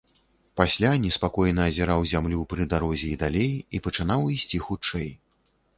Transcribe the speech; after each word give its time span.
Пасля 0.61 0.93
неспакойна 1.03 1.67
азіраў 1.73 2.01
зямлю 2.13 2.41
пры 2.55 2.67
дарозе 2.75 3.07
і 3.13 3.21
далей 3.27 3.51
і 3.59 3.77
пачынаў 3.89 4.21
ісці 4.39 4.57
хутчэй. 4.69 5.09